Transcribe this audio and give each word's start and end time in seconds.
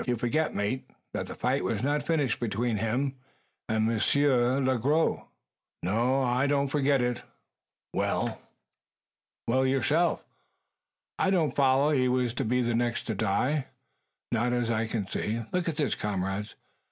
"You 0.07 0.17
forget, 0.17 0.55
mate, 0.55 0.89
that 1.13 1.27
the 1.27 1.35
fight 1.35 1.63
was 1.63 1.83
not 1.83 2.07
finished 2.07 2.39
between 2.39 2.77
him 2.77 3.17
and 3.69 3.85
Monsieur 3.85 4.59
Le 4.59 4.79
Gros?" 4.79 5.19
"No, 5.83 6.23
I 6.23 6.47
don't 6.47 6.69
forget 6.69 7.03
it. 7.03 7.21
Well?" 7.93 8.41
"Well, 9.47 9.63
yourself!" 9.63 10.25
"It 11.23 11.29
don't 11.29 11.55
follow 11.55 11.91
he 11.91 12.07
was 12.07 12.33
to 12.33 12.43
be 12.43 12.63
the 12.63 12.73
next 12.73 13.03
to 13.03 13.13
die, 13.13 13.67
not 14.31 14.53
as 14.53 14.71
I 14.71 14.87
can 14.87 15.05
see. 15.05 15.43
Look 15.51 15.69
at 15.69 15.75
this, 15.75 15.93
comrades! 15.93 16.55